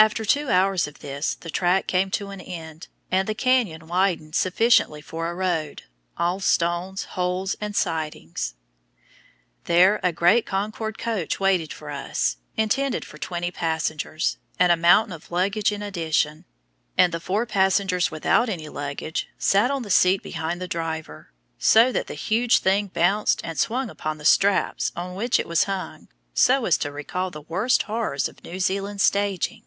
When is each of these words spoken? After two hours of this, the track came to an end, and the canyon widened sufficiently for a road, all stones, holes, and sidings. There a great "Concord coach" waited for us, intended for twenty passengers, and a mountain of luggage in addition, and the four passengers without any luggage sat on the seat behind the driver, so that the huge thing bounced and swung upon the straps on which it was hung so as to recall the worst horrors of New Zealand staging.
After 0.00 0.24
two 0.24 0.48
hours 0.48 0.86
of 0.86 1.00
this, 1.00 1.34
the 1.34 1.50
track 1.50 1.88
came 1.88 2.08
to 2.12 2.28
an 2.30 2.40
end, 2.40 2.86
and 3.10 3.28
the 3.28 3.34
canyon 3.34 3.88
widened 3.88 4.36
sufficiently 4.36 5.00
for 5.00 5.28
a 5.28 5.34
road, 5.34 5.82
all 6.16 6.38
stones, 6.38 7.02
holes, 7.18 7.56
and 7.60 7.74
sidings. 7.74 8.54
There 9.64 9.98
a 10.04 10.12
great 10.12 10.46
"Concord 10.46 10.98
coach" 10.98 11.40
waited 11.40 11.72
for 11.72 11.90
us, 11.90 12.36
intended 12.56 13.04
for 13.04 13.18
twenty 13.18 13.50
passengers, 13.50 14.36
and 14.56 14.70
a 14.70 14.76
mountain 14.76 15.12
of 15.12 15.32
luggage 15.32 15.72
in 15.72 15.82
addition, 15.82 16.44
and 16.96 17.12
the 17.12 17.18
four 17.18 17.44
passengers 17.44 18.08
without 18.08 18.48
any 18.48 18.68
luggage 18.68 19.28
sat 19.36 19.68
on 19.72 19.82
the 19.82 19.90
seat 19.90 20.22
behind 20.22 20.60
the 20.60 20.68
driver, 20.68 21.32
so 21.58 21.90
that 21.90 22.06
the 22.06 22.14
huge 22.14 22.60
thing 22.60 22.86
bounced 22.86 23.40
and 23.42 23.58
swung 23.58 23.90
upon 23.90 24.18
the 24.18 24.24
straps 24.24 24.92
on 24.94 25.16
which 25.16 25.40
it 25.40 25.48
was 25.48 25.64
hung 25.64 26.06
so 26.34 26.66
as 26.66 26.78
to 26.78 26.92
recall 26.92 27.32
the 27.32 27.40
worst 27.40 27.82
horrors 27.82 28.28
of 28.28 28.44
New 28.44 28.60
Zealand 28.60 29.00
staging. 29.00 29.64